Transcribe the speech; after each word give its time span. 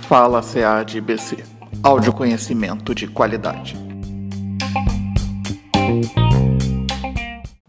Fala 0.00 0.40
CADBC. 0.42 1.44
Áudio 1.82 2.12
conhecimento 2.12 2.94
de 2.94 3.06
qualidade. 3.06 3.85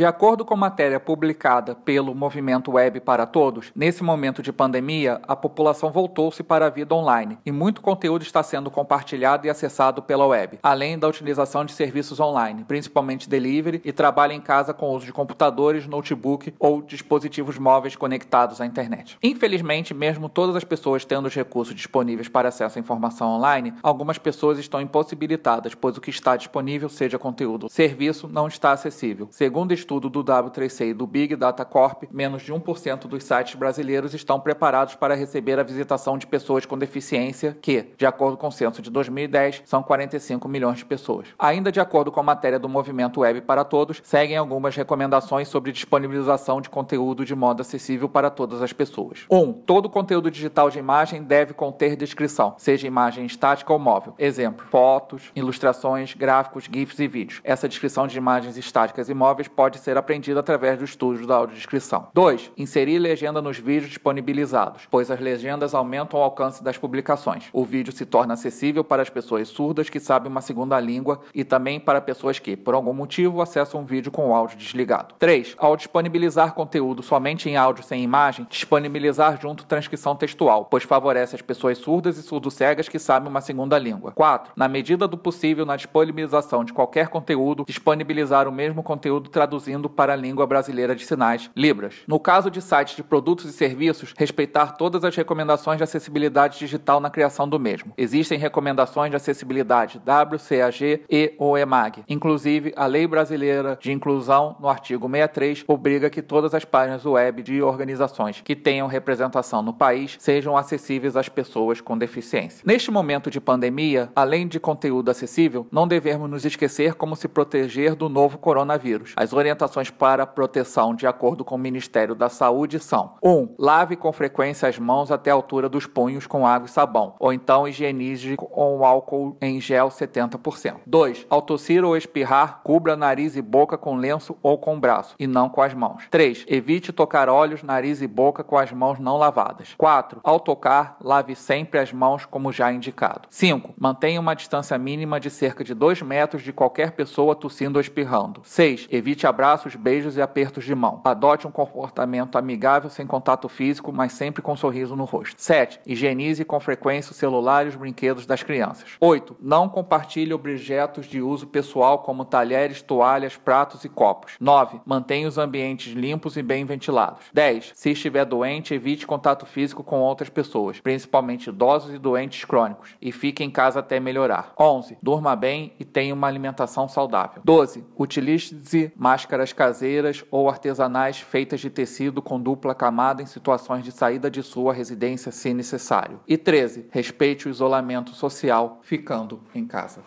De 0.00 0.06
acordo 0.06 0.46
com 0.46 0.56
matéria 0.56 0.98
publicada 0.98 1.74
pelo 1.74 2.14
Movimento 2.14 2.70
Web 2.70 3.00
para 3.00 3.26
Todos, 3.26 3.70
nesse 3.76 4.02
momento 4.02 4.42
de 4.42 4.50
pandemia, 4.50 5.20
a 5.28 5.36
população 5.36 5.90
voltou-se 5.90 6.42
para 6.42 6.64
a 6.64 6.70
vida 6.70 6.94
online 6.94 7.36
e 7.44 7.52
muito 7.52 7.82
conteúdo 7.82 8.22
está 8.22 8.42
sendo 8.42 8.70
compartilhado 8.70 9.46
e 9.46 9.50
acessado 9.50 10.00
pela 10.00 10.26
web, 10.26 10.58
além 10.62 10.98
da 10.98 11.06
utilização 11.06 11.66
de 11.66 11.72
serviços 11.72 12.18
online, 12.18 12.64
principalmente 12.64 13.28
delivery 13.28 13.82
e 13.84 13.92
trabalho 13.92 14.32
em 14.32 14.40
casa 14.40 14.72
com 14.72 14.88
uso 14.88 15.04
de 15.04 15.12
computadores, 15.12 15.86
notebook 15.86 16.54
ou 16.58 16.80
dispositivos 16.80 17.58
móveis 17.58 17.94
conectados 17.94 18.58
à 18.58 18.64
internet. 18.64 19.18
Infelizmente, 19.22 19.92
mesmo 19.92 20.30
todas 20.30 20.56
as 20.56 20.64
pessoas 20.64 21.04
tendo 21.04 21.26
os 21.26 21.34
recursos 21.34 21.74
disponíveis 21.74 22.26
para 22.26 22.48
acesso 22.48 22.78
à 22.78 22.80
informação 22.80 23.28
online, 23.28 23.74
algumas 23.82 24.16
pessoas 24.16 24.58
estão 24.58 24.80
impossibilitadas, 24.80 25.74
pois 25.74 25.98
o 25.98 26.00
que 26.00 26.08
está 26.08 26.38
disponível, 26.38 26.88
seja 26.88 27.18
conteúdo 27.18 27.68
serviço, 27.68 28.26
não 28.26 28.48
está 28.48 28.72
acessível. 28.72 29.28
Segundo 29.30 29.74
estudo 29.90 30.08
do 30.08 30.22
W3C 30.22 30.90
e 30.90 30.94
do 30.94 31.04
Big 31.04 31.34
Data 31.34 31.64
Corp, 31.64 32.04
menos 32.12 32.42
de 32.42 32.52
1% 32.52 33.08
dos 33.08 33.24
sites 33.24 33.56
brasileiros 33.56 34.14
estão 34.14 34.38
preparados 34.38 34.94
para 34.94 35.16
receber 35.16 35.58
a 35.58 35.64
visitação 35.64 36.16
de 36.16 36.28
pessoas 36.28 36.64
com 36.64 36.78
deficiência, 36.78 37.58
que, 37.60 37.86
de 37.98 38.06
acordo 38.06 38.36
com 38.36 38.46
o 38.46 38.52
censo 38.52 38.80
de 38.80 38.88
2010, 38.88 39.62
são 39.66 39.82
45 39.82 40.48
milhões 40.48 40.78
de 40.78 40.84
pessoas. 40.84 41.26
Ainda 41.36 41.72
de 41.72 41.80
acordo 41.80 42.12
com 42.12 42.20
a 42.20 42.22
matéria 42.22 42.56
do 42.56 42.68
Movimento 42.68 43.20
Web 43.20 43.40
para 43.40 43.64
Todos, 43.64 44.00
seguem 44.04 44.36
algumas 44.36 44.76
recomendações 44.76 45.48
sobre 45.48 45.72
disponibilização 45.72 46.60
de 46.60 46.70
conteúdo 46.70 47.24
de 47.24 47.34
modo 47.34 47.60
acessível 47.60 48.08
para 48.08 48.30
todas 48.30 48.62
as 48.62 48.72
pessoas. 48.72 49.26
1. 49.28 49.36
Um, 49.36 49.52
todo 49.52 49.90
conteúdo 49.90 50.30
digital 50.30 50.70
de 50.70 50.78
imagem 50.78 51.24
deve 51.24 51.52
conter 51.52 51.96
descrição, 51.96 52.54
seja 52.58 52.86
imagem 52.86 53.26
estática 53.26 53.72
ou 53.72 53.78
móvel. 53.80 54.14
Exemplo: 54.16 54.64
fotos, 54.70 55.32
ilustrações, 55.34 56.14
gráficos, 56.14 56.68
GIFs 56.72 57.00
e 57.00 57.08
vídeos. 57.08 57.40
Essa 57.42 57.68
descrição 57.68 58.06
de 58.06 58.16
imagens 58.16 58.56
estáticas 58.56 59.08
e 59.08 59.14
móveis 59.14 59.48
pode 59.48 59.79
ser 59.80 59.96
aprendido 59.96 60.38
através 60.40 60.78
do 60.78 60.84
estudo 60.84 61.26
da 61.26 61.36
audiodescrição. 61.36 62.08
2. 62.12 62.52
Inserir 62.56 62.98
legenda 62.98 63.40
nos 63.40 63.58
vídeos 63.58 63.88
disponibilizados, 63.88 64.82
pois 64.90 65.10
as 65.10 65.20
legendas 65.20 65.74
aumentam 65.74 66.18
o 66.18 66.22
alcance 66.22 66.62
das 66.64 66.76
publicações. 66.76 67.44
O 67.52 67.64
vídeo 67.64 67.92
se 67.92 68.04
torna 68.04 68.34
acessível 68.34 68.82
para 68.82 69.02
as 69.02 69.08
pessoas 69.08 69.48
surdas 69.48 69.88
que 69.88 70.00
sabem 70.00 70.30
uma 70.30 70.40
segunda 70.40 70.78
língua 70.80 71.20
e 71.34 71.44
também 71.44 71.78
para 71.78 72.00
pessoas 72.00 72.38
que, 72.38 72.56
por 72.56 72.74
algum 72.74 72.92
motivo, 72.92 73.40
acessam 73.40 73.80
um 73.80 73.84
vídeo 73.84 74.10
com 74.10 74.28
o 74.28 74.34
áudio 74.34 74.58
desligado. 74.58 75.14
3. 75.18 75.54
Ao 75.56 75.76
disponibilizar 75.76 76.54
conteúdo 76.54 77.02
somente 77.02 77.48
em 77.48 77.56
áudio 77.56 77.84
sem 77.84 78.02
imagem, 78.02 78.46
disponibilizar 78.50 79.40
junto 79.40 79.64
transcrição 79.64 80.16
textual, 80.16 80.66
pois 80.66 80.84
favorece 80.84 81.36
as 81.36 81.42
pessoas 81.42 81.78
surdas 81.78 82.18
e 82.18 82.22
surdo-cegas 82.22 82.88
que 82.88 82.98
sabem 82.98 83.28
uma 83.28 83.40
segunda 83.40 83.78
língua. 83.78 84.12
4. 84.12 84.52
Na 84.56 84.68
medida 84.68 85.06
do 85.06 85.16
possível, 85.16 85.64
na 85.64 85.76
disponibilização 85.76 86.64
de 86.64 86.72
qualquer 86.72 87.08
conteúdo, 87.08 87.64
disponibilizar 87.66 88.48
o 88.48 88.52
mesmo 88.52 88.82
conteúdo 88.82 89.30
traduzido 89.30 89.59
traduzindo 89.60 89.90
para 89.90 90.14
a 90.14 90.16
língua 90.16 90.46
brasileira 90.46 90.96
de 90.96 91.04
sinais, 91.04 91.50
Libras. 91.54 91.96
No 92.06 92.18
caso 92.18 92.50
de 92.50 92.62
sites 92.62 92.96
de 92.96 93.02
produtos 93.02 93.44
e 93.44 93.52
serviços, 93.52 94.14
respeitar 94.16 94.76
todas 94.76 95.04
as 95.04 95.14
recomendações 95.14 95.76
de 95.76 95.84
acessibilidade 95.84 96.58
digital 96.58 96.98
na 96.98 97.10
criação 97.10 97.46
do 97.46 97.60
mesmo. 97.60 97.92
Existem 97.96 98.38
recomendações 98.38 99.10
de 99.10 99.16
acessibilidade 99.16 100.00
WCAG 100.00 101.02
e 101.10 101.34
ou 101.38 101.58
EMAG. 101.58 102.04
Inclusive, 102.08 102.72
a 102.74 102.86
Lei 102.86 103.06
Brasileira 103.06 103.78
de 103.80 103.92
Inclusão, 103.92 104.56
no 104.58 104.68
artigo 104.68 105.06
63, 105.06 105.64
obriga 105.68 106.08
que 106.08 106.22
todas 106.22 106.54
as 106.54 106.64
páginas 106.64 107.04
web 107.04 107.42
de 107.42 107.60
organizações 107.62 108.40
que 108.40 108.56
tenham 108.56 108.86
representação 108.86 109.62
no 109.62 109.74
país 109.74 110.16
sejam 110.18 110.56
acessíveis 110.56 111.16
às 111.16 111.28
pessoas 111.28 111.80
com 111.80 111.98
deficiência. 111.98 112.62
Neste 112.64 112.90
momento 112.90 113.30
de 113.30 113.40
pandemia, 113.40 114.10
além 114.16 114.48
de 114.48 114.58
conteúdo 114.58 115.10
acessível, 115.10 115.66
não 115.70 115.86
devemos 115.86 116.30
nos 116.30 116.44
esquecer 116.44 116.94
como 116.94 117.14
se 117.14 117.28
proteger 117.28 117.94
do 117.94 118.08
novo 118.08 118.38
coronavírus. 118.38 119.12
As 119.16 119.32
orientações 119.32 119.49
orientações 119.50 119.90
para 119.90 120.26
proteção 120.26 120.94
de 120.94 121.06
acordo 121.06 121.44
com 121.44 121.56
o 121.56 121.58
Ministério 121.58 122.14
da 122.14 122.28
Saúde 122.28 122.78
são: 122.78 123.14
1. 123.22 123.30
Um, 123.30 123.54
lave 123.58 123.96
com 123.96 124.12
frequência 124.12 124.68
as 124.68 124.78
mãos 124.78 125.10
até 125.10 125.30
a 125.30 125.34
altura 125.34 125.68
dos 125.68 125.86
punhos 125.86 126.26
com 126.26 126.46
água 126.46 126.66
e 126.66 126.70
sabão, 126.70 127.14
ou 127.18 127.32
então 127.32 127.66
higienize 127.66 128.36
com 128.36 128.84
álcool 128.84 129.36
em 129.40 129.60
gel 129.60 129.88
70%. 129.88 130.76
2. 130.86 131.26
Ao 131.28 131.42
tossir 131.42 131.84
ou 131.84 131.96
espirrar, 131.96 132.60
cubra 132.62 132.96
nariz 132.96 133.36
e 133.36 133.42
boca 133.42 133.76
com 133.76 133.96
lenço 133.96 134.36
ou 134.42 134.58
com 134.58 134.78
braço, 134.78 135.14
e 135.18 135.26
não 135.26 135.48
com 135.48 135.62
as 135.62 135.74
mãos. 135.74 136.04
3. 136.10 136.44
Evite 136.48 136.92
tocar 136.92 137.28
olhos, 137.28 137.62
nariz 137.62 138.00
e 138.00 138.06
boca 138.06 138.44
com 138.44 138.56
as 138.56 138.70
mãos 138.72 138.98
não 138.98 139.16
lavadas. 139.16 139.74
4. 139.76 140.20
Ao 140.22 140.38
tocar, 140.38 140.96
lave 141.02 141.34
sempre 141.34 141.80
as 141.80 141.92
mãos 141.92 142.24
como 142.24 142.52
já 142.52 142.72
indicado. 142.72 143.28
5. 143.30 143.74
Mantenha 143.78 144.20
uma 144.20 144.34
distância 144.34 144.78
mínima 144.78 145.18
de 145.18 145.30
cerca 145.30 145.64
de 145.64 145.74
2 145.74 146.02
metros 146.02 146.42
de 146.42 146.52
qualquer 146.52 146.92
pessoa 146.92 147.34
tossindo 147.34 147.78
ou 147.78 147.80
espirrando. 147.80 148.42
6. 148.44 148.86
Evite 148.90 149.26
abraços 149.26 149.39
abraços, 149.40 149.74
beijos 149.74 150.18
e 150.18 150.22
apertos 150.22 150.64
de 150.64 150.74
mão. 150.74 151.00
Adote 151.02 151.46
um 151.46 151.50
comportamento 151.50 152.36
amigável 152.36 152.90
sem 152.90 153.06
contato 153.06 153.48
físico, 153.48 153.90
mas 153.90 154.12
sempre 154.12 154.42
com 154.42 154.52
um 154.52 154.56
sorriso 154.56 154.94
no 154.94 155.04
rosto. 155.04 155.40
7. 155.40 155.80
Higienize 155.86 156.44
com 156.44 156.60
frequência 156.60 157.12
o 157.12 157.14
celular 157.14 157.64
e 157.64 157.70
os 157.70 157.74
brinquedos 157.74 158.26
das 158.26 158.42
crianças. 158.42 158.90
8. 159.00 159.38
Não 159.40 159.66
compartilhe 159.66 160.34
objetos 160.34 161.06
de 161.06 161.22
uso 161.22 161.46
pessoal 161.46 162.00
como 162.00 162.26
talheres, 162.26 162.82
toalhas, 162.82 163.34
pratos 163.34 163.82
e 163.82 163.88
copos. 163.88 164.34
9. 164.38 164.82
Mantenha 164.84 165.26
os 165.26 165.38
ambientes 165.38 165.94
limpos 165.94 166.36
e 166.36 166.42
bem 166.42 166.66
ventilados. 166.66 167.24
10. 167.32 167.72
Se 167.74 167.92
estiver 167.92 168.26
doente, 168.26 168.74
evite 168.74 169.06
contato 169.06 169.46
físico 169.46 169.82
com 169.82 170.00
outras 170.00 170.28
pessoas, 170.28 170.80
principalmente 170.80 171.48
idosos 171.48 171.94
e 171.94 171.98
doentes 171.98 172.44
crônicos, 172.44 172.94
e 173.00 173.10
fique 173.10 173.42
em 173.42 173.50
casa 173.50 173.80
até 173.80 173.98
melhorar. 173.98 174.52
11. 174.60 174.98
Durma 175.02 175.34
bem 175.34 175.72
e 175.80 175.84
tenha 175.84 176.12
uma 176.12 176.26
alimentação 176.26 176.86
saudável. 176.86 177.40
12. 177.42 177.86
Utilize 177.96 178.92
máscara 178.94 179.29
máscaras 179.30 179.52
caseiras 179.52 180.24
ou 180.28 180.48
artesanais 180.48 181.20
feitas 181.20 181.60
de 181.60 181.70
tecido 181.70 182.20
com 182.20 182.40
dupla 182.40 182.74
camada 182.74 183.22
em 183.22 183.26
situações 183.26 183.84
de 183.84 183.92
saída 183.92 184.28
de 184.28 184.42
sua 184.42 184.72
residência 184.72 185.30
se 185.30 185.54
necessário. 185.54 186.20
E 186.26 186.36
13. 186.36 186.88
Respeite 186.90 187.46
o 187.46 187.50
isolamento 187.50 188.10
social 188.10 188.80
ficando 188.82 189.40
em 189.54 189.66
casa. 189.66 190.02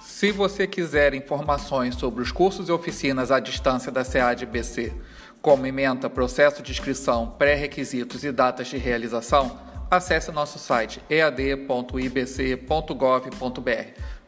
Se 0.00 0.32
você 0.32 0.66
quiser 0.66 1.14
informações 1.14 1.94
sobre 1.94 2.20
os 2.20 2.32
cursos 2.32 2.68
e 2.68 2.72
oficinas 2.72 3.30
à 3.30 3.38
distância 3.38 3.92
da 3.92 4.04
CADBC, 4.04 4.92
como 5.40 5.64
ementa, 5.64 6.10
processo 6.10 6.64
de 6.64 6.72
inscrição, 6.72 7.36
pré-requisitos 7.38 8.24
e 8.24 8.32
datas 8.32 8.66
de 8.66 8.76
realização, 8.76 9.67
acesse 9.90 10.30
nosso 10.32 10.58
site 10.58 11.02
ead.ibc.gov.br. 11.08 11.48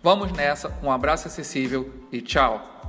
Vamos 0.03 0.33
nessa, 0.33 0.73
um 0.83 0.91
abraço 0.91 1.29
acessível 1.29 1.93
e 2.11 2.21
tchau! 2.21 2.80